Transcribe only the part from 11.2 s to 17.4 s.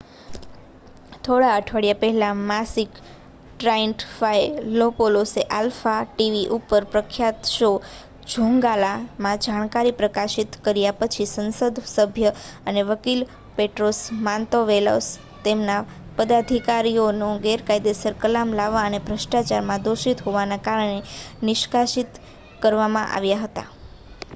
સંસદસભ્ય અને વકીલ પેટ્રોસ માંતોવેલોસ તેમના પદાધિકારીઓનો